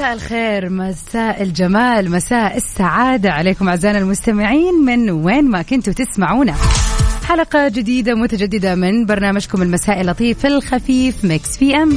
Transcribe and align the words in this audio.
مساء 0.00 0.12
الخير 0.12 0.68
مساء 0.68 1.42
الجمال 1.42 2.10
مساء 2.10 2.56
السعادة 2.56 3.30
عليكم 3.30 3.68
أعزائنا 3.68 3.98
المستمعين 3.98 4.74
من 4.84 5.10
وين 5.10 5.50
ما 5.50 5.62
كنتوا 5.62 5.92
تسمعونا. 5.92 6.54
حلقة 7.28 7.68
جديدة 7.68 8.14
متجددة 8.14 8.74
من 8.74 9.06
برنامجكم 9.06 9.62
المسائي 9.62 10.00
اللطيف 10.00 10.46
الخفيف 10.46 11.24
Mix 11.24 11.56
PM. 11.56 11.96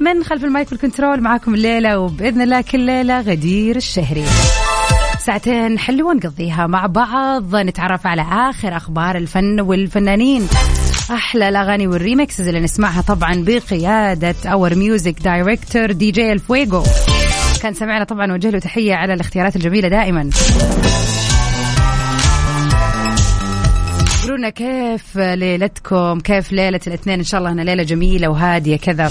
من 0.00 0.24
خلف 0.24 0.44
ال 0.44 0.51
mic 0.51 0.72
وال 0.72 0.83
control 0.83 1.20
معاكم 1.20 1.54
الليلة 1.54 1.98
وبإذن 1.98 2.40
الله 2.40 2.60
كل 2.60 2.80
ليلة 2.80 3.20
غدير 3.20 3.76
الشهري. 3.76 4.24
ساعتين 5.18 5.78
حلوة 5.78 6.14
نقضيها 6.14 6.66
مع 6.66 6.86
بعض 6.86 7.56
نتعرف 7.56 8.06
على 8.06 8.22
آخر 8.22 8.76
أخبار 8.76 9.16
الفن 9.16 9.60
والفنانين. 9.60 10.48
أحلى 11.10 11.48
الأغاني 11.48 11.86
وال 11.86 12.00
remixes 12.00 12.48
اللي 12.48 12.60
نسمعها 12.60 13.00
طبعا 13.00 13.44
بقيادة 13.46 14.34
our 14.46 14.74
music 14.74 15.20
director 15.22 15.92
DJ 15.92 16.32
الفويجو 16.32 16.82
كان 17.62 17.74
سمعنا 17.74 18.04
طبعا 18.04 18.32
وجه 18.32 18.50
له 18.50 18.58
تحية 18.58 18.94
على 18.94 19.14
الاختيارات 19.14 19.56
الجميلة 19.56 19.88
دائما. 19.88 20.30
قولوا 24.22 24.36
لنا 24.38 24.48
كيف 24.50 25.16
ليلتكم؟ 25.16 26.20
كيف 26.20 26.52
ليلة 26.52 26.80
الاثنين؟ 26.86 27.18
إن 27.18 27.24
شاء 27.24 27.38
الله 27.38 27.52
أنها 27.52 27.64
ليلة 27.64 27.82
جميلة 27.82 28.28
وهادية 28.28 28.76
كذا. 28.76 29.10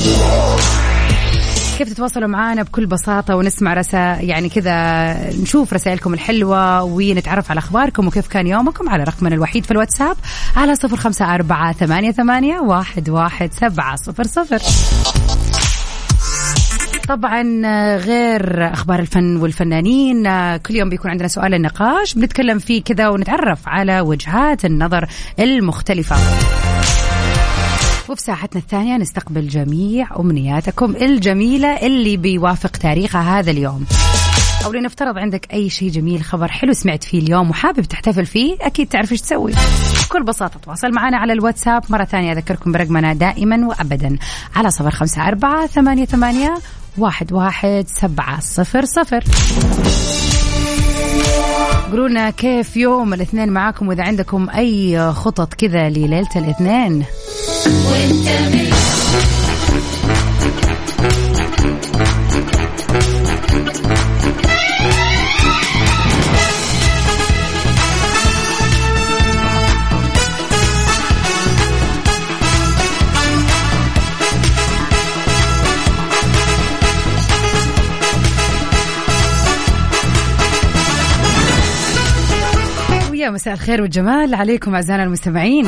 كيف 1.78 1.94
تتواصلوا 1.94 2.28
معنا 2.28 2.64
بكل 2.64 2.86
بساطة 2.86 3.36
ونسمع 3.36 3.74
رسائل 3.74 4.30
يعني 4.30 4.50
كذا 4.50 5.14
نشوف 5.42 5.74
رسائلكم 5.74 6.14
الحلوة 6.14 6.84
ونتعرف 6.84 7.52
على 7.52 7.58
أخباركم 7.58 8.08
وكيف 8.08 8.28
كان 8.28 8.48
يومكم 8.48 8.90
على 8.90 9.04
رقمنا 9.04 9.36
الوحيد 9.36 9.66
في 9.66 9.72
الواتساب 9.72 10.18
على 10.56 10.76
صفر 10.76 10.98
خمسة 10.98 11.36
أربعة 11.36 11.74
ثمانية, 11.74 12.12
ثمانية 12.12 12.60
واحد, 12.60 13.10
واحد 13.10 13.54
سبعة 13.54 13.96
صفر 13.96 14.24
صفر. 14.24 14.60
طبعا 17.08 17.42
غير 17.98 18.74
أخبار 18.74 19.00
الفن 19.00 19.38
والفنانين 19.38 20.24
كل 20.58 20.76
يوم 20.76 20.90
بيكون 20.90 21.12
عندنا 21.12 21.28
سؤال 21.28 21.54
النقاش 21.54 22.14
بنتكلم 22.14 22.60
فيه 22.60 22.84
كذا 22.84 23.10
ونتعرف 23.10 23.60
على 23.68 24.02
وجهات 24.02 24.66
النظر 24.66 25.08
المختلفة. 25.40 26.16
وفي 28.10 28.22
ساحتنا 28.22 28.62
الثانية 28.62 28.98
نستقبل 28.98 29.48
جميع 29.48 30.08
أمنياتكم 30.20 30.96
الجميلة 30.96 31.68
اللي 31.68 32.18
بيوافق 32.18 32.70
تاريخها 32.70 33.40
هذا 33.40 33.52
اليوم. 33.52 33.86
أو 34.66 34.74
لنفترض 34.74 35.18
عندك 35.18 35.54
أي 35.54 35.70
شيء 35.70 35.90
جميل 35.90 36.24
خبر 36.24 36.48
حلو 36.48 36.74
سمعت 36.74 37.04
فيه 37.04 37.20
اليوم 37.20 37.50
وحابب 37.50 37.82
تحتفل 37.82 38.26
فيه 38.26 38.58
أكيد 38.62 38.88
تعرف 38.88 39.12
إيش 39.12 39.22
تسوي. 39.22 39.52
بكل 40.06 40.24
بساطة 40.24 40.60
تواصل 40.60 40.92
معنا 40.92 41.18
على 41.18 41.34
الواتساب. 41.34 41.84
مرة 41.90 42.04
ثانية 42.04 42.32
أذكركم 42.32 42.72
برقمنا 42.72 43.14
دائما 43.14 43.68
وأبدا. 43.68 44.18
على 44.56 44.72
صفر 44.72 44.92
خمسة 44.92 45.28
أربعة 45.28 45.68
ثمانية, 45.68 46.06
ثمانية 46.06 46.58
واحد, 46.98 47.34
واحد 47.34 47.86
سبعة 47.88 48.40
صفر 48.40 48.86
صفر. 48.86 49.24
قولوا 51.92 52.08
لنا 52.08 52.30
كيف 52.30 52.78
يوم 52.78 53.14
الاثنين 53.14 53.50
معاكم 53.50 53.88
وإذا 53.88 54.04
عندكم 54.04 54.50
أي 54.50 55.12
خطط 55.12 55.54
كذا 55.54 55.90
لليلة 55.90 56.30
الاثنين. 56.36 57.06
ويا 57.66 58.66
مساء 83.46 83.54
الخير 83.54 83.82
والجمال. 83.82 84.36
عليكم 84.36 84.76
أعزائنا 84.76 85.04
المستمعين. 85.04 85.68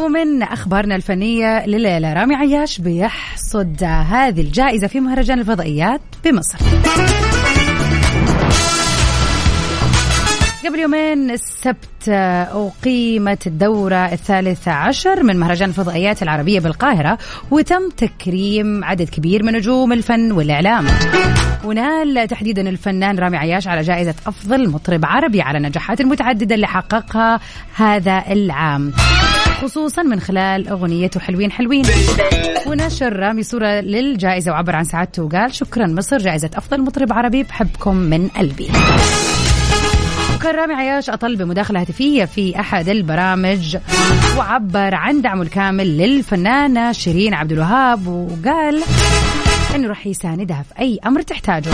ومن 0.00 0.42
أخبارنا 0.42 0.96
الفنية 0.96 1.66
لليلة 1.66 2.12
رامي 2.12 2.34
عياش 2.34 2.80
بيحصد 2.80 3.84
هذه 3.84 4.40
الجائزة 4.40 4.86
في 4.86 5.00
مهرجان 5.00 5.38
الفضائيات 5.38 6.00
بمصر 6.24 6.58
قبل 10.74 10.82
يومين 10.82 11.30
السبت 11.30 12.08
أقيمت 12.08 13.46
الدورة 13.46 14.12
الثالثة 14.12 14.72
عشر 14.72 15.22
من 15.22 15.36
مهرجان 15.36 15.68
الفضائيات 15.68 16.22
العربية 16.22 16.60
بالقاهرة 16.60 17.18
وتم 17.50 17.88
تكريم 17.96 18.84
عدد 18.84 19.08
كبير 19.08 19.42
من 19.42 19.52
نجوم 19.52 19.92
الفن 19.92 20.32
والإعلام. 20.32 20.86
ونال 21.64 22.28
تحديدا 22.28 22.68
الفنان 22.68 23.18
رامي 23.18 23.36
عياش 23.36 23.68
على 23.68 23.80
جائزة 23.80 24.14
أفضل 24.26 24.70
مطرب 24.70 25.04
عربي 25.04 25.42
على 25.42 25.58
النجاحات 25.58 26.00
المتعددة 26.00 26.54
اللي 26.54 26.66
حققها 26.66 27.40
هذا 27.76 28.24
العام. 28.30 28.92
خصوصا 29.62 30.02
من 30.02 30.20
خلال 30.20 30.68
أغنيته 30.68 31.20
حلوين 31.20 31.52
حلوين. 31.52 31.84
ونشر 32.66 33.12
رامي 33.16 33.42
صورة 33.42 33.80
للجائزة 33.80 34.52
وعبر 34.52 34.76
عن 34.76 34.84
سعادته 34.84 35.22
وقال 35.22 35.54
شكرا 35.54 35.86
مصر 35.86 36.18
جائزة 36.18 36.50
أفضل 36.54 36.80
مطرب 36.80 37.12
عربي 37.12 37.42
بحبكم 37.42 37.96
من 37.96 38.28
قلبي. 38.28 38.68
وكان 40.44 40.56
رامي 40.56 40.74
عياش 40.74 41.10
أطل 41.10 41.36
بمداخلة 41.36 41.80
هاتفية 41.80 42.24
في 42.24 42.60
أحد 42.60 42.88
البرامج. 42.88 43.76
وعبر 44.38 44.94
عن 44.94 45.20
دعمه 45.22 45.42
الكامل 45.42 45.98
للفنانة 45.98 46.92
شيرين 46.92 47.34
عبد 47.34 47.52
الوهاب 47.52 48.06
وقال 48.06 48.82
إنه 49.74 49.88
راح 49.88 50.06
يساندها 50.06 50.62
في 50.62 50.80
أي 50.80 50.98
أمر 51.06 51.22
تحتاجه. 51.22 51.70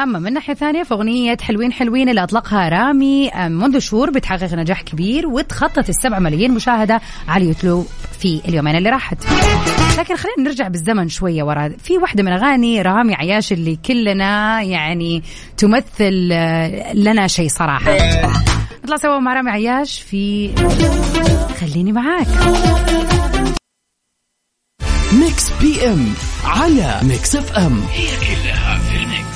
أما 0.00 0.18
من 0.18 0.32
ناحية 0.32 0.54
ثانية 0.54 0.82
فاغنيه 0.82 1.36
حلوين 1.42 1.72
حلوين 1.72 2.08
اللي 2.08 2.22
أطلقها 2.22 2.68
رامي 2.68 3.30
منذ 3.48 3.78
شهور 3.78 4.10
بتحقق 4.10 4.54
نجاح 4.54 4.82
كبير 4.82 5.26
وتخطت 5.26 5.88
السبع 5.88 6.18
ملايين 6.18 6.50
مشاهدة 6.50 7.00
على 7.28 7.44
يوتيوب 7.44 7.86
في 8.20 8.40
اليومين 8.48 8.76
اللي 8.76 8.90
راحت. 8.90 9.18
لكن 9.98 10.16
خلينا 10.16 10.40
نرجع 10.50 10.68
بالزمن 10.68 11.08
شوية 11.08 11.42
ورا. 11.42 11.68
في 11.68 11.98
واحدة 11.98 12.22
من 12.22 12.32
أغاني 12.32 12.82
رامي 12.82 13.14
عياش 13.14 13.52
اللي 13.52 13.76
كلنا 13.76 14.62
يعني 14.62 15.22
تمثل 15.56 16.28
لنا 16.94 17.26
شيء 17.26 17.48
صراحة. 17.48 17.96
نطلع 18.84 18.96
سوا 18.96 19.18
مع 19.18 19.34
رامي 19.34 19.50
عياش 19.50 20.00
في 20.00 20.50
خليني 21.60 21.92
معاك. 21.92 22.26
Mix 25.12 25.50
PM 25.60 26.14
على 26.44 27.00
Mix 27.02 27.36
FM. 27.36 27.82
هي 27.92 28.06
كلها 28.06 28.78
في 28.78 28.96
ال 28.96 29.03
mix. 29.03 29.31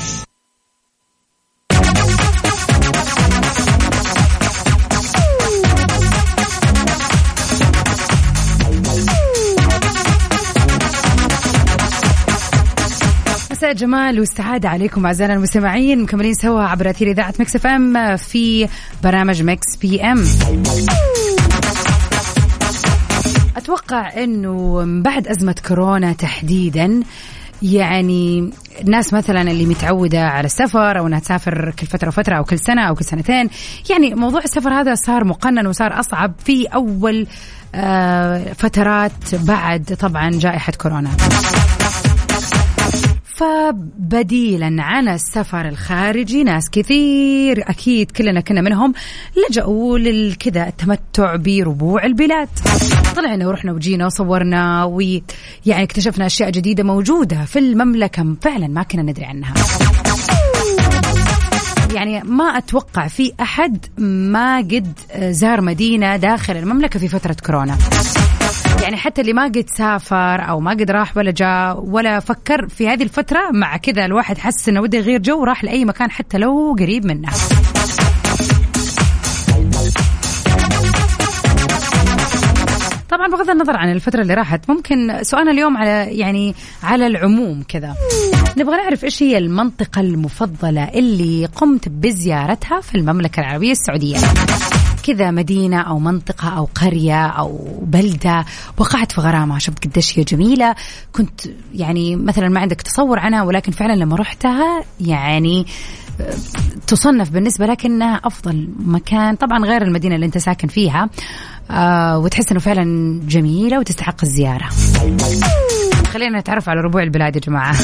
مساء 13.67 13.75
الجمال 13.75 14.21
والسعادة 14.21 14.69
عليكم 14.69 15.07
أعزائنا 15.07 15.35
المستمعين 15.35 16.03
مكملين 16.03 16.35
سوا 16.35 16.63
عبر 16.63 16.91
أثير 16.91 17.11
إذاعة 17.11 17.35
Mix 17.41 17.57
FM 17.57 18.17
في 18.17 18.69
برنامج 19.05 19.43
Mix 19.43 19.77
PM. 19.77 20.25
أتوقع 23.57 24.23
أنه 24.25 24.85
بعد 25.03 25.29
أزمة 25.29 25.55
كورونا 25.69 26.13
تحديدا 26.13 27.03
يعني 27.63 28.51
الناس 28.81 29.13
مثلا 29.15 29.43
اللي 29.43 29.67
متعودة 29.67 30.27
على 30.27 30.47
السفر 30.47 30.99
أو 30.99 31.07
أنها 31.07 31.19
تسافر 31.19 31.71
كل 31.79 31.87
فترة 31.87 32.09
وفترة 32.09 32.37
أو 32.37 32.45
كل 32.45 32.59
سنة 32.59 32.83
أو 32.83 32.95
كل 32.95 33.05
سنتين 33.05 33.49
يعني 33.91 34.15
موضوع 34.15 34.41
السفر 34.45 34.73
هذا 34.73 34.95
صار 34.95 35.25
مقنن 35.25 35.67
وصار 35.67 36.01
أصعب 36.01 36.35
في 36.45 36.67
أول 36.67 37.27
آه 37.75 38.53
فترات 38.53 39.35
بعد 39.35 39.97
طبعا 40.01 40.31
جائحة 40.31 40.73
كورونا. 40.73 41.11
فبديلا 43.37 44.83
عن 44.83 45.09
السفر 45.09 45.69
الخارجي 45.69 46.45
ناس 46.45 46.71
كثير 46.71 47.71
أكيد 47.71 48.11
كلنا 48.11 48.41
كنا 48.41 48.61
منهم 48.61 48.93
لجأوا 49.37 49.99
للكذا 49.99 50.69
التمتع 50.69 51.37
بربوع 51.37 52.05
البلاد. 52.05 52.49
طلعنا 53.17 53.49
ورحنا 53.49 53.73
وجينا 53.73 54.07
وصورنا 54.07 54.85
ويعني 54.85 55.23
اكتشفنا 55.67 56.27
أشياء 56.27 56.51
جديدة 56.51 56.85
موجودة 56.85 57.45
في 57.45 57.59
المملكة 57.59 58.37
فعلا 58.43 58.67
ما 58.67 58.83
كنا 58.83 59.03
ندري 59.03 59.25
عنها. 59.25 59.55
يعني 61.95 62.23
ما 62.25 62.45
أتوقع 62.45 63.09
في 63.09 63.33
أحد 63.41 63.87
ما 64.01 64.59
قد 64.59 64.93
زار 65.19 65.61
مدينة 65.61 66.17
داخل 66.17 66.57
المملكة 66.57 66.99
في 67.01 67.09
فترة 67.09 67.37
كورونا. 67.47 67.79
يعني 68.83 68.97
حتى 68.97 69.21
اللي 69.21 69.33
ما 69.33 69.45
قد 69.45 69.65
سافر 69.69 70.49
أو 70.49 70.61
ما 70.61 70.71
قد 70.71 70.91
راح 70.91 71.17
ولا 71.17 71.31
جاء 71.31 71.85
ولا 71.85 72.21
فكر 72.21 72.69
في 72.69 72.89
هذه 72.89 73.03
الفترة 73.03 73.51
مع 73.53 73.77
كذا 73.77 74.05
الواحد 74.05 74.39
حس 74.39 74.69
إنه 74.69 74.81
وده 74.81 74.99
يغير 74.99 75.21
جو 75.23 75.45
راح 75.45 75.65
لأي 75.65 75.85
مكان 75.85 76.11
حتى 76.11 76.39
لو 76.39 76.77
قريب 76.79 77.07
منه. 77.07 77.29
طبعا 83.11 83.29
بغض 83.29 83.51
النظر 83.51 83.77
عن 83.77 83.93
الفترة 83.93 84.23
اللي 84.23 84.35
راحت 84.35 84.71
ممكن 84.71 85.23
سؤالنا 85.23 85.51
اليوم 85.51 85.77
على 85.77 86.19
يعني 86.19 86.55
على 86.83 87.07
العموم 87.07 87.63
كذا. 87.69 87.95
نبغى 88.57 88.77
نعرف 88.77 89.05
إيش 89.05 89.23
هي 89.23 89.39
المنطقة 89.39 90.01
المفضلة 90.01 90.85
اللي 90.85 91.47
قمت 91.47 91.89
بزيارتها 91.89 92.81
في 92.81 92.95
المملكة 92.95 93.41
العربية 93.41 93.73
السعودية؟ 93.73 94.17
كذا 95.07 95.31
مدينة 95.31 95.81
أو 95.81 95.99
منطقة 95.99 96.49
أو 96.49 96.69
قرية 96.75 97.27
أو 97.27 97.79
بلدة 97.83 98.45
وقعت 98.79 99.13
في 99.13 99.21
غرامة. 99.21 99.59
شفت 99.59 99.85
قديش 99.85 100.19
هي 100.19 100.25
جميلة. 100.25 100.75
كنت 101.13 101.41
يعني 101.75 102.17
مثلا 102.17 102.49
ما 102.49 102.61
عندك 102.61 102.83
تصور 102.83 103.19
عنها 103.19 103.43
ولكن 103.43 103.73
فعلا 103.73 103.93
لما 103.93 104.17
رحتها 104.17 104.85
يعني 105.01 105.67
تصنف 106.87 107.31
بالنسبة 107.31 107.67
لك 107.67 107.87
إنها 107.87 108.21
أفضل 108.25 108.69
مكان 108.79 109.37
طبعا 109.37 109.65
غير 109.65 109.83
المدينة 109.83 110.15
اللي 110.15 110.27
أنت 110.27 110.39
ساكن 110.39 110.69
فيها 110.69 111.11
آه 111.71 112.19
وتحس 112.19 112.51
إنه 112.51 112.61
فعلا 112.61 113.21
جميلة 113.29 113.79
وتستحق 113.79 114.17
الزيارة. 114.23 114.69
خلينا 116.13 116.39
نتعرف 116.39 116.69
على 116.69 116.81
ربوع 116.81 117.03
البلاد 117.03 117.37
يا 117.37 117.41
جماعة. 117.41 117.75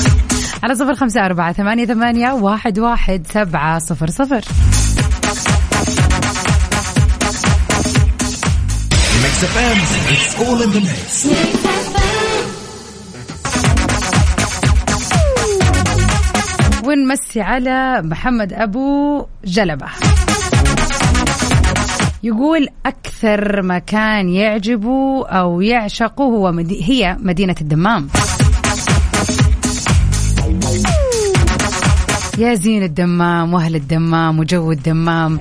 على 0.62 0.74
صفر 0.74 0.94
خمسة 0.94 1.26
أربعة 1.26 1.52
ثمانية 1.52 1.86
ثمانية 1.86 2.32
واحد 2.32 2.78
واحد 2.78 3.26
سبعة 3.30 3.78
صفر 3.78 4.10
صفر. 4.10 4.44
FM 9.42 9.78
it's 10.12 10.36
all 10.36 10.62
in 10.62 10.70
the 10.70 10.80
mix 10.80 11.26
ونمسي 16.84 17.40
على 17.40 18.02
محمد 18.04 18.52
أبو 18.52 19.26
جلبة. 19.44 19.86
يقول 22.22 22.68
أكثر 22.86 23.62
مكان 23.62 24.28
يعجبه 24.28 25.26
أو 25.26 25.60
يعشقه 25.60 26.24
هو 26.24 26.52
مدي 26.52 26.84
هي 26.84 27.16
مدينة 27.20 27.56
الدمام. 27.60 28.08
يا 32.38 32.54
زين 32.54 32.82
الدمام 32.82 33.54
وأهل 33.54 33.76
الدمام 33.76 34.38
وجو 34.38 34.72
الدمام. 34.72 35.38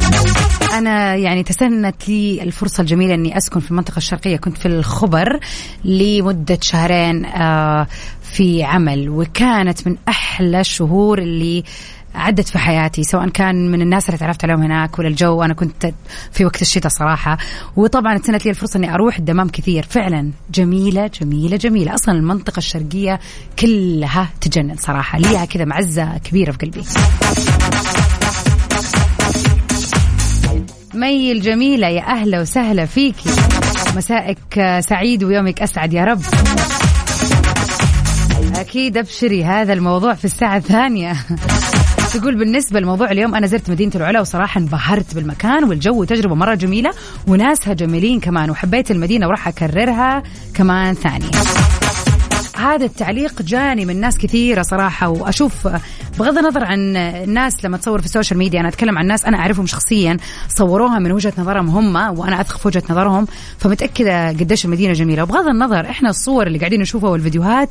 أنا 0.71 1.15
يعني 1.15 1.43
تسنت 1.43 2.09
لي 2.09 2.43
الفرصة 2.43 2.81
الجميلة 2.81 3.13
إني 3.13 3.37
أسكن 3.37 3.59
في 3.59 3.71
المنطقة 3.71 3.97
الشرقية. 3.97 4.37
كنت 4.37 4.57
في 4.57 4.65
الخبر 4.65 5.39
لمدة 5.85 6.57
شهرين 6.61 7.25
آه، 7.25 7.87
في 8.21 8.63
عمل 8.63 9.09
وكانت 9.09 9.87
من 9.87 9.97
أحلى 10.07 10.59
الشهور 10.59 11.19
اللي 11.19 11.63
عدت 12.15 12.47
في 12.47 12.59
حياتي 12.59 13.03
سواء 13.03 13.29
كان 13.29 13.71
من 13.71 13.81
الناس 13.81 14.05
اللي 14.09 14.17
تعرفت 14.17 14.43
عليهم 14.43 14.61
هناك 14.61 14.99
ولا 14.99 15.07
الجو. 15.07 15.43
أنا 15.43 15.53
كنت 15.53 15.93
في 16.31 16.45
وقت 16.45 16.61
الشتاء 16.61 16.91
صراحة. 16.91 17.37
وطبعا 17.75 18.17
تسنت 18.17 18.45
لي 18.45 18.51
الفرصة 18.51 18.77
إني 18.77 18.93
أروح 18.93 19.17
الدمام 19.17 19.49
كثير. 19.49 19.85
فعلا 19.89 20.31
جميلة 20.53 21.07
جميلة 21.21 21.57
جميلة. 21.57 21.93
أصلا 21.93 22.15
المنطقة 22.15 22.57
الشرقية 22.57 23.19
كلها 23.59 24.29
تجنن 24.41 24.75
صراحة. 24.75 25.19
ليها 25.19 25.45
كذا 25.45 25.65
معزة 25.65 26.17
كبيرة 26.17 26.51
في 26.51 26.57
قلبي. 26.57 26.81
مي 31.01 31.31
الجميلة 31.31 31.87
يا 31.87 32.01
أهلا 32.01 32.41
وسهلا 32.41 32.85
فيكي 32.85 33.29
مسائك 33.95 34.79
سعيد 34.79 35.23
ويومك 35.23 35.61
أسعد 35.61 35.93
يا 35.93 36.05
رب. 36.05 36.21
أكيد 38.55 38.97
أبشري 38.97 39.43
هذا 39.43 39.73
الموضوع 39.73 40.13
في 40.13 40.25
الساعة 40.25 40.57
الثانية. 40.57 41.15
تقول 42.13 42.35
بالنسبة 42.35 42.79
لموضوع 42.79 43.11
اليوم 43.11 43.35
أنا 43.35 43.47
زرت 43.47 43.69
مدينة 43.69 43.91
العلا 43.95 44.21
وصراحة 44.21 44.59
انبهرت 44.59 45.15
بالمكان 45.15 45.63
والجو 45.63 46.03
تجربة 46.03 46.35
مرة 46.35 46.55
جميلة 46.55 46.91
وناسها 47.27 47.73
جميلين 47.73 48.19
كمان 48.19 48.49
وحبيت 48.49 48.91
المدينة 48.91 49.27
وراح 49.27 49.47
أكررها 49.47 50.23
كمان 50.53 50.93
ثانية. 50.93 51.31
هذا 52.61 52.85
التعليق 52.85 53.41
جاني 53.41 53.85
من 53.85 53.99
ناس 54.01 54.17
كثيرة 54.17 54.61
صراحة 54.61 55.09
وأشوف 55.09 55.67
بغض 56.19 56.37
النظر 56.37 56.63
عن 56.63 56.97
الناس 56.97 57.65
لما 57.65 57.77
تصور 57.77 57.99
في 57.99 58.05
السوشيال 58.05 58.39
ميديا 58.39 58.59
أنا 58.59 58.67
أتكلم 58.69 58.97
عن 58.97 59.07
ناس 59.07 59.25
أنا 59.25 59.37
أعرفهم 59.37 59.65
شخصيا 59.65 60.17
صوروها 60.47 60.99
من 60.99 61.11
وجهة 61.11 61.33
نظرهم 61.37 61.69
هم 61.69 62.19
وأنا 62.19 62.41
أثق 62.41 62.57
في 62.57 62.67
وجهة 62.67 62.83
نظرهم 62.89 63.27
فمتأكدة 63.59 64.27
قديش 64.29 64.65
المدينة 64.65 64.93
جميلة. 64.93 65.23
وبغض 65.23 65.47
النظر 65.47 65.89
إحنا 65.89 66.09
الصور 66.09 66.47
اللي 66.47 66.59
قاعدين 66.59 66.81
نشوفها 66.81 67.09
والفيديوهات 67.09 67.69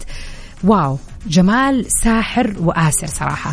واو 0.65 0.99
جمال 1.27 1.87
ساحر 2.03 2.55
وآسر 2.61 3.07
صراحة. 3.07 3.51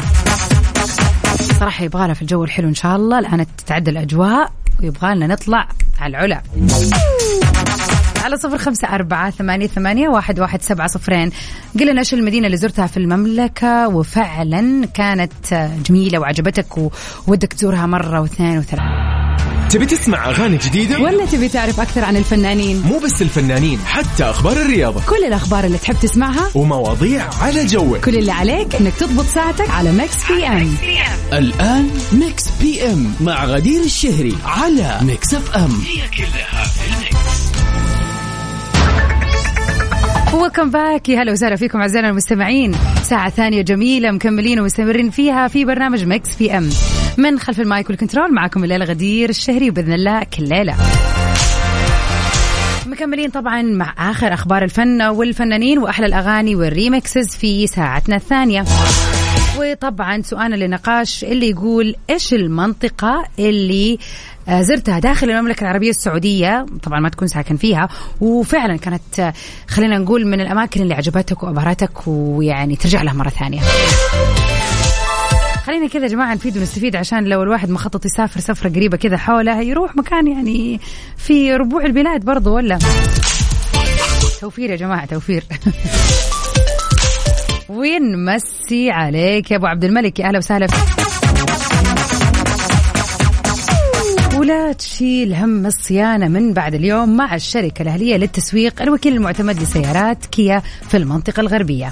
صراحة 1.59 1.83
يبغى 1.83 2.15
في 2.15 2.21
الجو 2.21 2.43
الحلو 2.43 2.67
إن 2.67 2.73
شاء 2.73 2.95
الله 2.95 3.19
الآن 3.19 3.45
تتعدى 3.57 3.91
الأجواء 3.91 4.51
ويبغى 4.79 5.15
لنا 5.15 5.27
نطلع 5.27 5.67
على 5.99 6.17
العلا. 6.17 6.41
على 8.27 8.37
صفر 8.37 8.57
خمسة 8.57 8.87
أربعة 8.87 9.29
ثمانية, 9.29 9.67
ثمانية 9.67 10.09
واحد, 10.09 10.39
واحد 10.39 10.61
سبعة 10.61 10.87
صفرين. 10.87 11.31
قل 11.79 11.91
لنا 11.91 11.99
إيش 11.99 12.13
المدينة 12.13 12.45
اللي 12.45 12.57
زرتها 12.57 12.87
في 12.87 12.97
المملكة 12.97 13.87
وفعلا 13.87 14.85
كانت 14.93 15.69
جميلة 15.85 16.19
وعجبتك 16.19 16.77
وودك 17.27 17.53
تزورها 17.53 17.85
مرة 17.85 18.21
واثنين 18.21 18.57
وثلاثة. 18.57 18.83
تبي 19.69 19.85
تسمع 19.85 20.29
أغاني 20.29 20.57
جديدة؟ 20.57 20.99
ولا 20.99 21.25
تبي 21.25 21.49
تعرف 21.49 21.79
أكثر 21.79 22.05
عن 22.05 22.17
الفنانين؟ 22.17 22.81
مو 22.81 22.99
بس 22.99 23.21
الفنانين 23.21 23.79
حتى 23.79 24.23
أخبار 24.23 24.57
الرياضة. 24.57 25.01
كل 25.09 25.25
الأخبار 25.27 25.63
اللي 25.63 25.77
تحب 25.77 25.95
تسمعها 26.01 26.49
ومواضيع 26.55 27.29
على 27.41 27.65
جوك. 27.65 28.05
كل 28.05 28.17
اللي 28.17 28.31
عليك 28.31 28.75
إنك 28.75 28.93
تضبط 28.93 29.25
ساعتك 29.25 29.69
على 29.69 29.91
Mix 29.91 30.31
PM 30.31 30.75
الآن 31.33 31.89
Mix 32.13 32.43
PM 32.61 33.13
مع 33.21 33.45
غدير 33.45 33.83
الشهري 33.83 34.37
على 34.45 34.97
Mix 35.01 35.33
FM 35.33 35.71
هي 35.71 36.07
كلها 36.17 36.63
في 36.65 36.93
ال 36.93 37.01
mix 37.01 37.26
welcome 40.37 40.69
back. 40.69 41.09
يا 41.09 41.21
هلا 41.21 41.31
وسهلا 41.31 41.55
فيكم 41.55 41.81
أعزائنا 41.81 42.09
المستمعين. 42.09 42.75
ساعة 43.03 43.29
ثانية 43.29 43.61
جميلة 43.61 44.11
مكملين 44.11 44.59
ومستمرين 44.59 45.09
فيها 45.09 45.47
في 45.47 45.65
برنامج 45.65 46.03
Mix 46.03 46.35
PM. 46.35 46.69
من 47.17 47.39
خلف 47.39 47.59
ال 47.59 47.67
mic 47.67 47.89
وال 47.89 47.99
control 47.99 48.33
معكم 48.33 48.63
الليلة 48.63 48.85
غدير 48.85 49.29
الشهري 49.29 49.69
وباذن 49.69 49.93
الله 49.93 50.23
كل 50.23 50.43
ليلة. 50.49 50.75
مكملين 52.85 53.29
طبعا 53.29 53.61
مع 53.61 53.93
آخر 54.11 54.33
أخبار 54.33 54.63
الفن 54.63 55.01
والفنانين 55.01 55.79
وأحلى 55.79 56.05
الأغاني 56.05 56.55
وال 56.55 56.73
remixes 56.73 57.35
في 57.35 57.67
ساعتنا 57.67 58.15
الثانية. 58.15 58.65
وطبعا 59.59 60.21
سؤالنا 60.21 60.55
للنقاش 60.55 61.23
اللي 61.23 61.49
يقول 61.49 61.95
إيش 62.09 62.33
المنطقة 62.33 63.25
اللي 63.39 63.97
زرتها 64.49 64.99
داخل 64.99 65.29
المملكة 65.29 65.61
العربية 65.61 65.89
السعودية. 65.89 66.65
طبعا 66.83 66.99
ما 66.99 67.09
تكون 67.09 67.27
ساكن 67.27 67.57
فيها. 67.57 67.89
وفعلا 68.21 68.77
كانت 68.77 69.19
آه، 69.19 69.33
خلينا 69.67 69.97
نقول 69.97 70.27
من 70.27 70.41
الأماكن 70.41 70.81
اللي 70.81 70.93
عجبتك 70.93 71.43
وأبهرتك 71.43 72.07
ويعني 72.07 72.75
ترجع 72.75 73.01
لها 73.01 73.13
مرة 73.13 73.29
ثانية. 73.29 73.61
خلينا 75.65 75.87
كذا 75.87 76.03
يا 76.03 76.07
جماعة 76.07 76.33
نفيد 76.33 76.57
ونستفيد 76.57 76.95
عشان 76.95 77.23
لو 77.23 77.43
الواحد 77.43 77.69
مخطط 77.69 78.05
يسافر 78.05 78.39
سفرة 78.39 78.69
قريبة 78.69 78.97
كذا 78.97 79.17
حوله 79.17 79.61
يروح 79.61 79.95
مكان 79.95 80.27
يعني 80.27 80.79
في 81.17 81.53
ربوع 81.53 81.85
البلاد 81.85 82.25
برضو 82.25 82.55
ولا؟ 82.55 82.79
توفير 84.41 84.69
يا 84.69 84.75
جماعة 84.75 85.05
توفير. 85.05 85.43
ونمسي 87.69 88.91
عليك 88.91 89.51
يا 89.51 89.57
أبو 89.57 89.65
عبد 89.65 89.83
الملك؟ 89.83 90.19
يا 90.19 90.25
أهلا 90.25 90.37
وسهلا. 90.37 90.67
فيك. 90.67 92.16
ولا 94.39 94.73
تشيل 94.73 95.33
هم 95.33 95.65
الصيانة 95.65 96.27
من 96.27 96.53
بعد 96.53 96.73
اليوم 96.73 97.17
مع 97.17 97.35
الشركة 97.35 97.81
الأهلية 97.81 98.17
للتسويق 98.17 98.81
الوكيل 98.81 99.13
المعتمد 99.13 99.61
لسيارات 99.61 100.25
كيا 100.25 100.61
في 100.89 100.97
المنطقة 100.97 101.39
الغربية. 101.39 101.91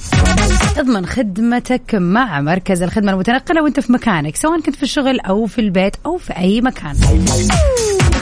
اضمن 0.78 1.06
خدمتك 1.06 1.96
مع 1.96 2.42
مركز 2.42 2.84
الخدمة 2.84 3.12
المتنقلة 3.12 3.64
وانت 3.64 3.80
في 3.80 3.92
مكانك 3.92 4.36
سواء 4.36 4.62
كنت 4.62 4.76
في 4.76 4.84
الشغل 4.84 5.20
أو 5.20 5.46
في 5.46 5.62
البيت 5.62 5.96
أو 6.06 6.18
في 6.18 6.38
أي 6.38 6.62
مكان. 6.62 6.96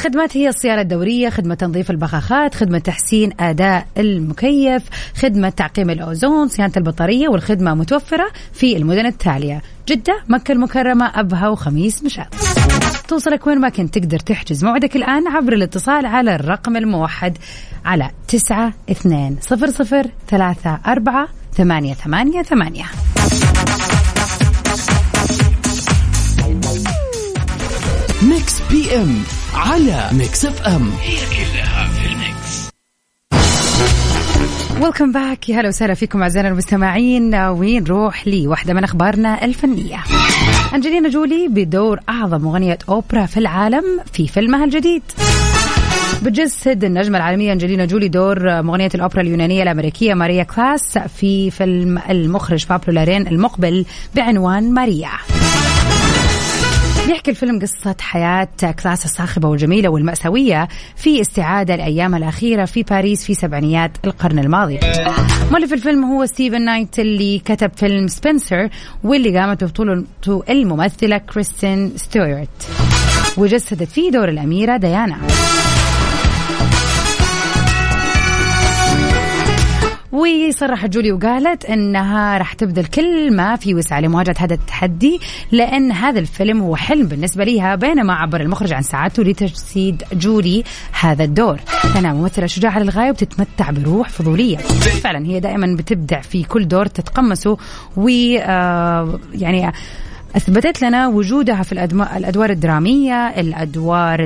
الخدمات 0.04 0.38
هي 0.38 0.50
الصيانة 0.50 0.82
الدورية 0.82 1.30
خدمة 1.30 1.56
تنظيف 1.56 1.92
البخاخات 1.92 2.56
خدمة 2.56 2.80
تحسين 2.80 3.32
أداء 3.40 3.88
المكيف 3.98 4.84
خدمة 5.16 5.50
تعقيم 5.50 5.90
الأوزون 5.90 6.48
صيانة 6.48 6.72
البطارية 6.78 7.28
والخدمة 7.28 7.74
متوفرة 7.74 8.32
في 8.54 8.78
المدن 8.78 9.06
التالية. 9.06 9.62
جدة 9.88 10.24
مكة 10.28 10.52
المكرمة 10.52 11.12
أبها 11.16 11.48
وخميس 11.48 12.04
مشاط 12.04 12.28
توصلك 13.08 13.48
وين 13.48 13.60
ما 13.60 13.70
كنت 13.70 13.98
تقدر 13.98 14.20
تحجز 14.20 14.66
موعدك 14.66 14.96
الآن 14.96 15.28
عبر 15.28 15.54
الاتصال 15.54 16.06
على 16.06 16.36
الرقم 16.36 16.78
الموحد 16.78 17.38
على 17.86 18.10
تسعة 18.28 18.74
اثنين 18.92 19.38
صفر 19.42 19.68
صفر 19.68 20.06
ثلاثة 20.30 20.80
أربعة 20.88 21.28
ثمانية 21.54 21.94
ثمانية 21.94 22.42
ثمانية. 22.42 22.86
Mix 28.22 28.62
PM 28.72 29.43
على 29.54 30.10
Mix 30.12 30.46
FM 30.46 30.92
هي 31.02 31.16
كلها 31.16 31.88
في 31.88 32.06
ال 32.06 32.18
mix. 32.18 32.70
welcome 34.82 35.12
back 35.12 35.50
يا 35.50 35.60
هلا 35.60 35.68
وسهلا 35.68 35.94
فيكم 35.94 36.22
أعزائنا 36.22 36.50
المستمعين. 36.50 37.36
ونروح 37.36 38.28
لواحدة 38.28 38.74
من 38.74 38.84
أخبارنا 38.84 39.46
الفنية. 39.46 40.04
أنجلينا 40.74 41.10
جولي 41.10 41.48
بدور 41.48 42.00
أعظم 42.10 42.42
مغنية 42.42 42.78
أوبرا 42.90 43.26
في 43.26 43.38
العالم 43.38 43.84
في 44.14 44.28
فيلمها 44.28 44.66
الجديد. 44.66 45.04
بتجسد 46.24 46.84
النجمة 46.84 47.18
العالمية 47.18 47.54
أنجلينا 47.54 47.86
جولي 47.86 48.08
دور 48.08 48.62
مغنية 48.62 48.90
الأوبرا 48.96 49.22
اليونانية 49.22 49.64
الأمريكية 49.64 50.14
ماريا 50.14 50.44
كلاس 50.44 50.98
في 50.98 51.52
فيلم 51.52 52.02
المخرج 52.10 52.66
بابلو 52.66 52.94
لارين 52.94 53.28
المقبل 53.28 53.86
بعنوان 54.16 54.74
ماريا. 54.74 55.10
بيحكي 57.08 57.32
الفيلم 57.32 57.60
قصة 57.60 57.96
حياة 58.00 58.48
كلاس 58.84 59.06
الصاخبة 59.06 59.50
والجميلة 59.50 59.90
والمأساوية 59.90 60.68
في 60.96 61.22
استعادة 61.22 61.76
لأيامها 61.76 62.20
الأخيرة 62.20 62.66
في 62.66 62.84
باريس 62.84 63.26
في 63.26 63.34
سبعينيات 63.34 63.92
القرن 64.06 64.40
الماضي. 64.40 64.80
مؤلف 65.52 65.74
الفيلم 65.74 66.04
هو 66.04 66.26
ستيفن 66.26 66.62
نايت 66.62 67.00
اللي 67.00 67.40
كتب 67.40 67.72
فيلم 67.76 68.08
سبنسر 68.08 68.70
واللي 69.04 69.40
قامت 69.40 69.64
ببطولته 69.64 70.44
الممثلة 70.50 71.18
كريستين 71.18 71.98
ستيوارت. 71.98 72.70
وجسدت 73.38 73.90
فيه 73.90 74.12
دور 74.12 74.30
الأميرة 74.30 74.78
ديانا. 74.78 75.18
وصرحت 80.14 80.90
جولي 80.90 81.12
وقالت 81.12 81.66
إنها 81.66 82.38
راح 82.38 82.54
تبذل 82.54 82.86
كل 82.86 83.36
ما 83.36 83.56
في 83.56 83.76
وسعها 83.76 84.02
لمواجهة 84.02 84.36
هذا 84.40 84.54
التحدي 84.54 85.20
لأن 85.52 85.92
هذا 85.92 86.20
الفيلم 86.20 86.62
هو 86.62 86.76
حلم 86.76 87.08
بالنسبة 87.08 87.44
لها 87.44 87.76
بينما 87.76 88.14
عبر 88.14 88.42
المخرج 88.42 88.74
عن 88.74 88.82
سعادته 88.82 89.24
لتجسيد 89.24 90.04
جولي 90.14 90.64
هذا 91.00 91.24
الدور. 91.24 91.60
لانها 91.96 92.14
ممثلة 92.14 92.46
شجاعة 92.46 92.80
للغاية 92.80 93.10
وتتمتع 93.10 93.72
بروح 93.72 94.10
فضولية. 94.10 94.58
فعلا 95.04 95.26
هي 95.26 95.40
دائما 95.40 95.76
بتبدع 95.76 96.22
في 96.22 96.44
كل 96.44 96.68
دور 96.68 96.86
تتقمصه 96.86 97.58
و 97.98 98.10
آه، 98.40 99.20
يعني 99.34 99.72
أثبتت 100.36 100.82
لنا 100.82 101.08
وجودها 101.08 101.64
في 101.64 101.72
الأدوار 101.72 102.50
الدرامية 102.50 103.28
الأدوار 103.28 104.20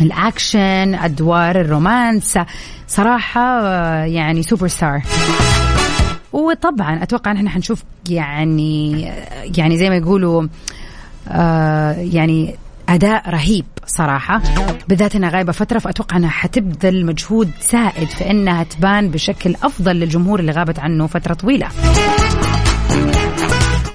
الأكشن 0.00 0.94
أدوار 0.94 1.60
ال 1.60 1.69
romance. 1.69 2.38
صراحة 2.88 3.64
يعني 4.04 4.42
سوبر 4.42 4.68
ستار 4.68 5.02
وطبعا 6.32 7.02
أتوقع 7.02 7.32
إحنا 7.32 7.50
حنشوف 7.50 7.82
يعني 8.08 9.02
يعني 9.58 9.78
زي 9.78 9.88
ما 9.90 9.96
يقولوا 9.96 10.46
آه 11.28 11.92
يعني 11.92 12.54
أداء 12.88 13.30
رهيب 13.30 13.64
صراحة. 13.86 14.42
بالذات 14.88 15.16
إنها 15.16 15.30
غايبة 15.30 15.52
فترة 15.52 15.78
فأتوقع 15.78 16.16
إنها 16.16 16.30
حتبذل 16.30 17.06
مجهود 17.06 17.50
زايد 17.60 18.08
في 18.08 18.30
إنها 18.30 18.64
تبان 18.64 19.10
بشكل 19.10 19.54
أفضل 19.62 19.96
للجمهور 19.96 20.40
اللي 20.40 20.52
غابت 20.52 20.78
عنه 20.78 21.06
فترة 21.06 21.34
طويلة. 21.34 21.68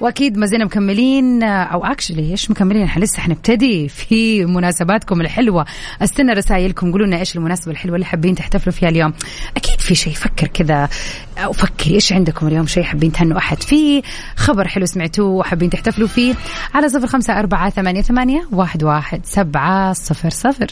واكيد 0.01 0.37
ما 0.37 0.45
زلنا 0.45 0.65
مكملين 0.65 1.43
أو 1.43 1.85
actually 1.85 2.31
إيش 2.31 2.51
مكملين؟ 2.51 2.83
إحنا 2.83 3.03
لسه 3.03 3.19
حنبتدي 3.19 3.89
في 3.89 4.45
مناسباتكم 4.45 5.21
الحلوة. 5.21 5.65
أستنى 6.01 6.33
رسائلكم 6.33 6.91
قولوا 6.91 7.07
لنا 7.07 7.19
إيش 7.19 7.35
المناسبة 7.35 7.71
الحلوة 7.71 7.95
اللي 7.95 8.05
حابين 8.05 8.35
تحتفلوا 8.35 8.75
فيها 8.75 8.89
اليوم. 8.89 9.13
أكيد 9.57 9.79
في 9.79 9.95
شيء 9.95 10.13
فكر 10.13 10.47
كذا. 10.47 10.89
أو 11.37 11.51
فكري 11.51 11.93
إيش 11.95 12.13
عندكم 12.13 12.47
اليوم 12.47 12.67
شيء 12.67 12.83
حابين 12.83 13.11
تهنوا 13.11 13.37
أحد 13.37 13.63
فيه؟ 13.63 14.01
خبر 14.35 14.67
حلو 14.67 14.85
سمعتوه 14.85 15.29
وحابين 15.29 15.69
تحتفلوا 15.69 16.07
فيه. 16.07 16.33
على 16.73 16.89
صفر 16.89 17.07
خمسة 17.07 17.39
أربعة 17.39 17.69
ثمانية 17.69 18.01
ثمانية 18.01 18.47
واحد 18.51 18.83
واحد 18.83 19.21
سبعة 19.25 19.93
صفر 19.93 20.29
صفر. 20.29 20.67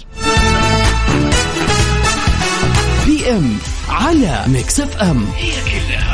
PM 3.06 3.58
على 3.89 4.43
Mix 4.48 4.80
FM. 4.80 5.25
هي 5.38 5.51
كلها 5.51 6.07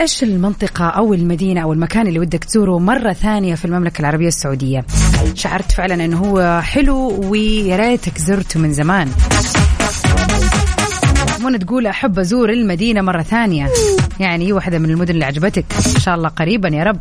إيش 0.00 0.22
المنطقة 0.22 0.84
أو 0.84 1.14
المدينة 1.14 1.60
أو 1.60 1.72
المكان 1.72 2.06
اللي 2.06 2.18
ودك 2.18 2.44
تزوره 2.44 2.78
مرة 2.78 3.12
ثانية 3.12 3.54
في 3.54 3.64
المملكة 3.64 4.00
العربية 4.00 4.28
السعودية؟ 4.28 4.84
شعرت 5.34 5.72
فعلا 5.72 6.04
إنه 6.04 6.18
هو 6.18 6.60
حلو 6.62 7.30
ويا 7.30 7.76
ريتك 7.76 8.18
زرته 8.18 8.60
من 8.60 8.72
زمان. 8.72 9.08
منى 11.44 11.58
تقول 11.58 11.86
أحب 11.86 12.18
أزور 12.18 12.50
المدينة 12.50 13.00
مرة 13.00 13.22
ثانية. 13.22 13.68
يعني 14.20 14.52
واحدة 14.52 14.78
من 14.78 14.90
المدن 14.90 15.14
اللي 15.14 15.24
عجبتك 15.24 15.64
إن 15.94 16.00
شاء 16.00 16.14
الله 16.14 16.28
قريبا 16.28 16.68
يا 16.68 16.84
رب. 16.84 16.98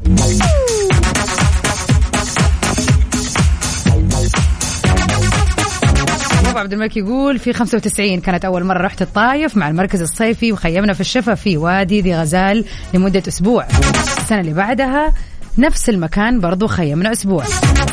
أبو 6.56 6.62
عبد 6.62 6.74
الملك 6.74 6.98
يقول 6.98 7.40
في 7.40 7.54
95 7.54 8.20
كانت 8.20 8.46
أول 8.46 8.64
مرة 8.64 8.86
رحت 8.86 9.02
الطايف 9.02 9.58
مع 9.58 9.70
المركز 9.70 10.02
الصيفي 10.02 10.52
وخيمنا 10.52 10.94
في 10.94 11.02
الشفا 11.02 11.34
في 11.36 11.58
وادي 11.58 12.02
ذي 12.02 12.16
غزال 12.16 12.66
لمدة 12.94 13.24
أسبوع. 13.28 13.68
السنة 14.18 14.40
اللي 14.40 14.54
بعدها 14.54 15.14
نفس 15.58 15.90
المكان 15.90 16.40
برضو 16.40 16.68
خيمنا 16.68 17.12
أسبوع. 17.12 17.44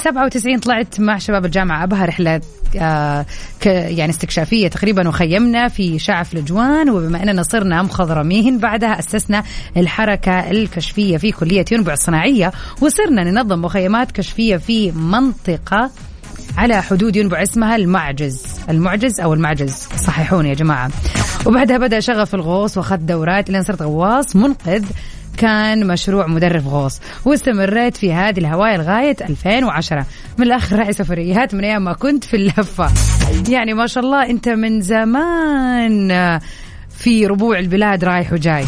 97 0.05 0.59
طلعت 0.59 1.01
مع 1.01 1.19
شباب 1.19 1.45
الجامعة 1.45 1.85
أبها 1.85 2.05
رحلة 2.05 2.41
آه 2.81 3.27
يعني 3.67 4.11
استكشافية 4.11 4.69
تقريبا 4.69 5.09
وخيمنا 5.09 5.69
في 5.69 5.99
شعف 5.99 6.35
لجوان 6.35 6.91
وبما 6.91 7.23
إننا 7.23 7.43
صرنا 7.43 7.83
مخضرمين 7.83 8.59
بعدها 8.59 8.99
أسسنا 8.99 9.43
الحركة 9.77 10.51
الكشفية 10.51 11.17
في 11.17 11.33
كلية 11.33 11.65
ينبع 11.73 11.93
الصناعية 11.93 12.53
وصرنا 12.81 13.25
ننظم 13.25 13.63
مخيمات 13.63 14.13
كشفية 14.13 14.57
في 14.57 14.91
منطقة 14.93 15.91
على 16.59 16.83
حدود 16.83 17.17
ينبع 17.17 17.43
اسمها 17.43 17.77
المعجز. 17.77 18.43
المعجز 18.71 19.21
أو 19.21 19.35
المعجز. 19.35 19.89
صححوني 19.97 20.49
يا 20.49 20.55
جماعة. 20.55 20.91
وبعدها 21.47 21.79
بدأ 21.79 22.01
شغف 22.01 22.35
الغوص 22.35 22.77
وأخذت 22.77 23.01
دورات 23.01 23.51
لين 23.51 23.63
صرت 23.63 23.83
غواص. 23.83 24.37
منقذ 24.37 24.85
كان 25.37 25.87
مشروع 25.87 26.27
مدرب 26.27 26.69
غوص. 26.69 27.01
واستمريت 27.25 27.97
في 27.97 28.13
هذه 28.13 28.39
الهواية 28.39 28.77
لغاية 28.77 29.17
2010 29.21 30.07
من 30.39 30.47
الآخر 30.47 30.79
رأي 30.79 30.93
سفريات 30.93 31.55
من 31.55 31.65
أيام 31.65 31.85
ما 31.85 31.93
كنت 31.93 32.25
في 32.25 32.37
اللفة. 32.37 32.91
يعني 33.49 33.75
ما 33.75 33.87
شاء 33.87 34.05
الله 34.05 34.31
أنت 34.31 34.49
من 34.49 34.81
زمان 34.81 36.39
في 36.91 37.27
ربوع 37.27 37.59
البلاد 37.59 38.05
رايح 38.05 38.33
وجاي. 38.33 38.65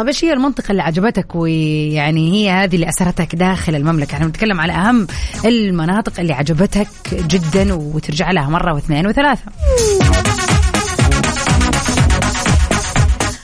طب 0.00 0.06
إيش 0.06 0.24
هي 0.24 0.32
المنطقة 0.32 0.70
اللي 0.72 0.82
عجبتك 0.82 1.34
ويعني 1.34 2.32
هي 2.32 2.50
هذه 2.50 2.74
اللي 2.74 2.88
أثرتك 2.88 3.34
داخل 3.34 3.74
المملكة، 3.74 4.14
إحنا 4.14 4.26
بنتكلم 4.26 4.60
على 4.60 4.72
أهم 4.72 5.06
المناطق 5.44 6.20
اللي 6.20 6.32
عجبتك 6.32 6.88
جدا 7.12 7.74
وترجع 7.74 8.30
لها 8.30 8.48
مرة 8.48 8.74
واثنين 8.74 9.06
وثلاثة. 9.06 9.42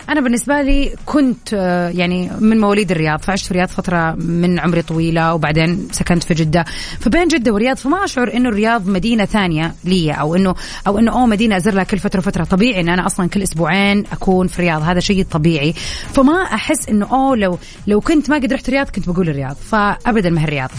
أنا 0.08 0.20
بالنسبة 0.20 0.62
لي 0.62 0.94
كنت 1.06 1.54
آه، 1.54 1.88
يعني 1.88 2.30
من 2.40 2.60
مواليد 2.60 2.90
الرياض 2.90 3.20
فعشت 3.20 3.44
في 3.44 3.50
الرياض 3.50 3.68
فترة 3.68 4.12
من 4.12 4.58
عمري 4.58 4.82
طويلة 4.82 5.34
وبعدين 5.34 5.88
سكنت 5.92 6.22
في 6.22 6.34
جدة. 6.34 6.64
فبين 7.00 7.28
جدة 7.28 7.52
والرياض 7.52 7.76
فما 7.76 8.04
أشعر 8.04 8.34
إنه 8.34 8.48
الرياض 8.48 8.88
مدينة 8.88 9.24
ثانية 9.24 9.74
لي 9.84 10.12
أو 10.12 10.34
إنه 10.34 10.54
أو 10.86 10.98
إنه 10.98 11.12
أوه 11.12 11.26
مدينة 11.26 11.56
أزور 11.56 11.74
لها 11.74 11.84
كل 11.84 11.98
فترة 11.98 12.18
وفترة. 12.18 12.44
طبيعي 12.44 12.80
إن 12.80 12.88
أنا 12.88 13.06
أصلا 13.06 13.28
كل 13.28 13.42
أسبوعين 13.42 14.04
أكون 14.12 14.46
في 14.46 14.58
الرياض 14.58 14.82
هذا 14.82 15.00
شيء 15.00 15.24
طبيعي. 15.24 15.72
فما 16.12 16.42
أحس 16.42 16.88
إنه 16.88 17.06
أوه 17.12 17.36
لو 17.36 17.58
لو 17.86 18.00
كنت 18.00 18.30
ما 18.30 18.36
قد 18.36 18.52
رحت 18.52 18.68
الرياض 18.68 18.88
كنت 18.88 19.08
بقول 19.10 19.28
الرياض. 19.28 19.56
فأبدا 19.70 20.30
ما 20.30 20.40
هي 20.40 20.44
الرياض 20.44 20.70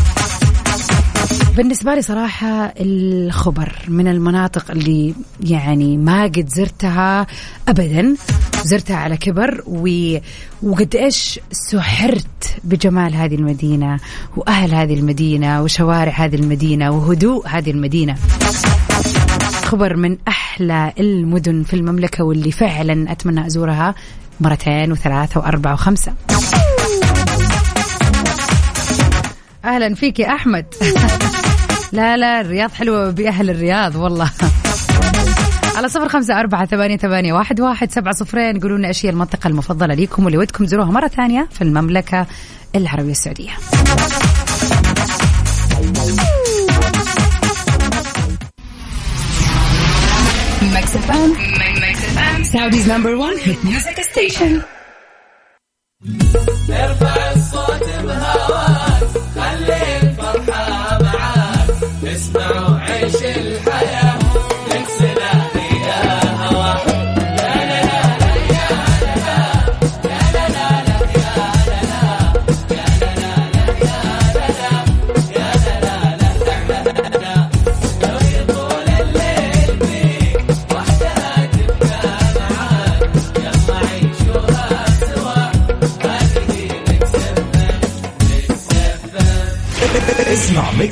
بالنسبة 1.58 1.96
لي 1.96 2.02
صراحة 2.02 2.74
الخبر 2.80 3.74
من 3.88 4.08
المناطق 4.08 4.72
اللي 4.72 5.14
يعني 5.44 5.98
ما 5.98 6.24
قد 6.24 6.50
زرتها 6.50 7.28
أبدا 7.68 8.16
زرتها 8.64 8.96
على 8.96 9.18
كبر 9.18 9.64
و... 9.68 10.18
وقد 10.64 10.96
إيش 10.96 11.40
سحرت 11.52 12.58
بجمال 12.64 13.16
هذه 13.16 13.36
المدينة 13.36 14.00
وأهل 14.36 14.74
هذه 14.74 14.94
المدينة 14.94 15.64
وشوارع 15.64 16.12
هذه 16.12 16.36
المدينة 16.36 16.92
وهدوء 16.92 17.48
هذه 17.48 17.72
المدينة. 17.72 18.16
خبر 19.64 19.96
من 19.96 20.18
أحلى 20.28 20.94
المدن 21.00 21.64
في 21.64 21.74
المملكة 21.74 22.24
واللي 22.24 22.52
فعلا 22.52 23.12
أتمنى 23.12 23.46
أزورها 23.46 23.96
مرتين 24.40 24.92
وثلاثة 24.92 25.40
وأربعة 25.40 25.74
وخمسة. 25.74 26.14
أهلا 29.66 29.96
فيك 29.96 30.20
يا 30.20 30.36
أحمد. 30.36 30.66
لا 31.92 32.18
لا 32.18 32.42
الرياض 32.42 32.72
حلوة 32.72 33.12
بأهل 33.12 33.50
الرياض 33.50 33.96
والله. 33.96 34.32
على 35.76 35.90
صفر 35.90 36.10
خمسة 36.10 36.40
أربعة 36.40 36.66
ثمانية, 36.66 36.98
ثمانية 36.98 37.34
واحد, 37.34 37.62
واحد 37.62 37.92
سبعة 37.92 38.14
صفرين. 38.14 38.60
قولوا 38.60 38.78
لنا 38.78 38.88
إيش 38.88 39.06
هي 39.06 39.10
المنطقة 39.10 39.48
المفضلة 39.48 39.94
ليكم 39.94 40.24
واللي 40.24 40.38
ودكم 40.38 40.66
تزوروها 40.66 40.92
مرة 40.92 41.08
ثانية 41.08 41.48
في 41.52 41.62
المملكة 41.62 42.28
العربية 42.76 43.12
السعودية. 43.12 43.52
Saudi's 52.54 52.88
number 52.88 53.14
one 53.18 53.38
hit 53.38 53.60
music 53.64 53.98
station. 54.12 54.62
ارفع 56.70 57.32
الصوت 57.32 57.84
بهواك. 58.04 59.07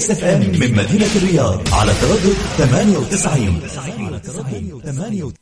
Mix 0.10 0.24
FM 0.24 0.40
من 0.40 0.76
مدينة 0.76 1.08
الرياض 1.16 1.62
على 1.74 1.92
تردد 2.02 2.36
98 2.58 3.60
98 3.60 5.34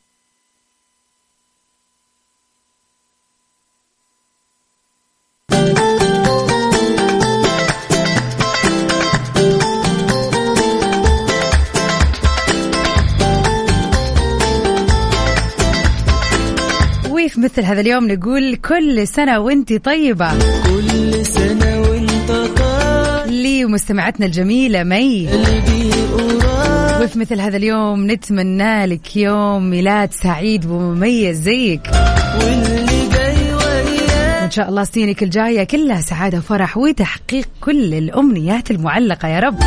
وفي 17.10 17.40
مثل 17.40 17.62
هذا 17.62 17.80
اليوم 17.80 18.12
نقول 18.12 18.56
كل 18.56 19.08
سنة 19.08 19.38
وانت 19.38 19.72
طيبة. 19.72 20.30
كل 20.38 20.93
ومستمعتنا 23.64 24.26
الجميلة 24.26 24.82
مي. 24.82 25.28
وفي 27.02 27.18
مثل 27.18 27.40
هذا 27.40 27.56
اليوم 27.56 28.10
نتمنى 28.10 28.86
لك 28.86 29.16
يوم 29.16 29.70
ميلاد 29.70 30.12
سعيد 30.12 30.66
ومميز 30.66 31.40
زيك. 31.42 31.90
وإن 34.40 34.50
شاء 34.50 34.68
الله 34.68 34.84
سنينك 34.84 35.22
الجاية 35.22 35.64
كلها 35.64 36.00
سعادة 36.00 36.38
وفرح 36.38 36.76
وتحقيق 36.76 37.48
كل 37.60 37.94
الأمنيات 37.94 38.70
المعلقة 38.70 39.28
يا 39.28 39.40
رب. 39.40 39.58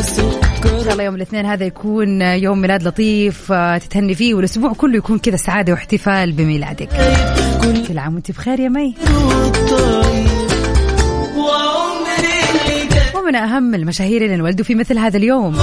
سكر 0.00 0.84
شاء 0.84 0.92
الله 0.92 1.04
يوم 1.04 1.14
الاثنين 1.14 1.46
هذا 1.46 1.64
يكون 1.64 2.22
يوم 2.22 2.60
ميلاد 2.60 2.82
لطيف 2.82 3.52
آه، 3.52 3.78
تتهني 3.78 4.14
فيه 4.14 4.34
والأسبوع 4.34 4.72
كله 4.72 4.96
يكون 4.96 5.18
كذا 5.18 5.36
سعادة 5.36 5.72
واحتفال 5.72 6.32
بميلادك. 6.32 6.88
كل 7.88 7.98
عام 7.98 8.14
وانت 8.14 8.30
بخير 8.30 8.60
يا 8.60 8.68
مي. 8.68 8.94
ومن 13.26 13.34
أهم 13.34 13.74
المشاهير 13.74 14.22
اللي 14.22 14.34
انولدوا 14.34 14.64
في 14.64 14.74
مثل 14.74 14.98
هذا 14.98 15.16
اليوم. 15.16 15.56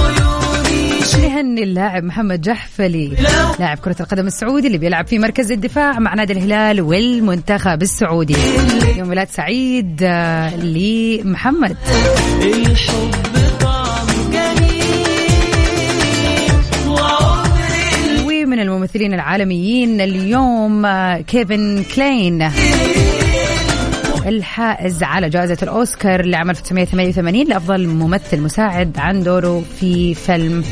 نهني 1.22 1.62
اللاعب 1.62 2.04
محمد 2.04 2.40
جحفلي 2.40 3.12
لاعب 3.58 3.78
كرة 3.78 3.96
القدم 4.00 4.26
السعودي 4.26 4.66
اللي 4.66 4.78
بيلعب 4.78 5.06
في 5.06 5.18
مركز 5.18 5.52
الدفاع 5.52 5.98
مع 5.98 6.14
نادي 6.14 6.32
الهلال 6.32 6.80
والمنتخب 6.80 7.82
السعودي. 7.82 8.36
يوم 8.96 9.08
ميلاد 9.08 9.28
سعيد 9.28 10.00
آه، 10.02 10.56
لمحمد 10.56 11.76
ومن 18.26 18.60
الممثلين 18.60 19.14
العالميين 19.14 20.00
اليوم 20.00 20.86
آه، 20.86 21.20
كيفن 21.20 21.84
كلين. 21.94 22.50
الحائز 24.26 25.02
على 25.02 25.28
جائزة 25.28 25.58
الأوسكار 25.62 26.24
لعام 26.24 26.50
1988 26.50 27.46
لأفضل 27.46 27.86
ممثل 27.88 28.40
مساعد 28.40 28.98
عن 28.98 29.22
دوره 29.22 29.62
في 29.80 30.14
فيلم 30.14 30.64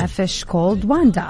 أفش 0.00 0.44
كولد 0.44 0.84
واندا 0.84 1.24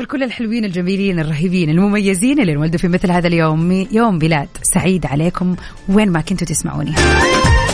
لكل 0.00 0.22
الحلوين 0.22 0.64
الجميلين 0.64 1.20
الرهيبين 1.20 1.70
المميزين 1.70 2.40
اللي 2.40 2.52
انولدوا 2.52 2.78
في 2.78 2.88
مثل 2.88 3.10
هذا 3.10 3.26
اليوم 3.26 3.86
يوم 3.92 4.18
بلاد. 4.18 4.48
سعيد 4.62 5.06
عليكم 5.06 5.56
وين 5.88 6.10
ما 6.10 6.20
كنتوا 6.20 6.46
تسمعوني. 6.46 6.94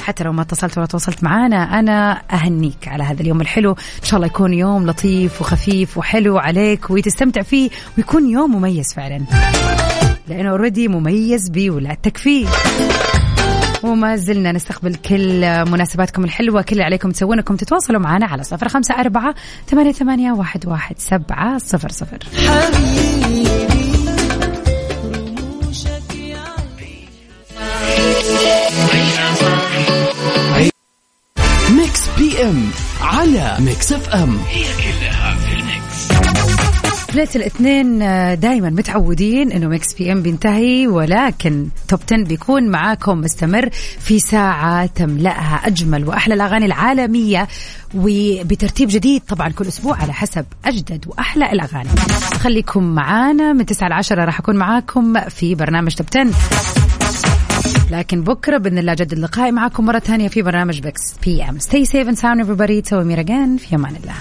حتى 0.01 0.25
لو 0.25 0.33
ما 0.33 0.43
اتصلت 0.43 0.79
ولا 0.79 0.87
تواصلت 0.87 1.25
معانا 1.25 1.79
أنا 1.79 2.23
أهنيك 2.33 2.89
على 2.89 3.03
هذا 3.03 3.21
اليوم 3.21 3.41
الحلو. 3.41 3.71
إن 3.71 4.05
شاء 4.05 4.17
الله 4.17 4.27
يكون 4.27 4.55
يوم 4.55 4.87
لطيف 4.87 5.41
وخفيف 5.41 5.99
وحلو 5.99 6.39
عليك 6.39 6.91
وتستمتع 6.91 7.43
فيه 7.43 7.71
ويكون 7.99 8.31
يوم 8.31 8.57
مميز 8.57 8.95
فعلا. 8.95 9.21
لأنه 10.29 10.51
اوريدي 10.51 10.89
مميز 10.89 11.49
بولادتك 11.49 12.17
فيه 12.17 12.47
وما 13.83 14.17
زلنا 14.17 14.53
نستقبل 14.53 14.95
كل 14.95 15.41
مناسباتكم 15.71 16.25
الحلوة 16.25 16.63
كل 16.63 16.73
اللي 16.73 16.85
عليكم 16.85 17.11
تسوونكم 17.11 17.57
تتواصلوا 17.57 18.01
معنا 18.01 18.27
على 18.27 18.43
صفر 18.43 18.69
خمسة 18.69 18.95
أربعة 18.95 19.35
ثمانية, 19.67 19.93
ثمانية 19.93 20.33
واحد, 20.33 20.67
واحد 20.67 20.99
سبعة 20.99 21.59
صفر 21.59 21.89
صفر. 21.89 22.19
حبيبي. 22.49 23.30
PM 32.40 32.70
على 33.00 33.57
Mix 33.59 33.92
FM. 33.92 34.38
ليلة 37.14 37.29
الاثنين 37.37 37.98
دائما 38.40 38.70
متعودين 38.70 39.53
إنه 39.53 39.68
Mix 39.68 39.94
PM 39.94 40.23
بينتهي 40.22 40.87
ولكن 40.87 41.68
Top 41.88 42.01
10 42.12 42.24
بيكون 42.24 42.68
معاكم 42.68 43.20
مستمر 43.20 43.68
في 44.00 44.18
ساعة 44.18 44.87
تملأها 44.87 45.66
أجمل 45.66 46.09
وأحلى 46.09 46.35
الأغاني 46.35 46.66
العالمية 46.66 47.48
وبترتيب 47.94 48.88
جديد 48.88 49.22
طبعا 49.29 49.48
كل 49.48 49.66
أسبوع 49.68 49.96
على 49.96 50.12
حسب 50.12 50.46
أجدد 50.64 51.05
وأحلى 51.09 51.53
الأغاني. 51.53 51.88
خليكم 52.40 52.83
معانا 52.83 53.53
من 53.53 53.66
9 53.66 53.88
ل 53.88 53.92
10 53.92 54.24
راح 54.24 54.38
أكون 54.38 54.57
معاكم 54.57 55.20
في 55.20 55.55
برنامج 55.55 55.94
Top 55.94 56.07
10 56.16 56.31
لكن 57.90 58.22
بكرة 58.24 58.59
بإذن 58.59 58.79
الله 58.79 58.94
يتجدد 58.94 59.12
اللقاء 59.12 59.53
معكم 59.53 59.87
مرة 59.87 59.98
ثانية 59.98 60.29
في 60.29 60.42
برنامج 60.42 60.81
Mix 60.81 61.14
PM 61.25 61.59
stay 61.59 61.85
safe 61.85 62.09
and 62.09 62.16
sound 62.16 62.46
everybody. 62.46 62.88
tomorrow 62.88 63.25
في 63.59 63.74
أمان 63.74 63.96
الله. 63.96 64.14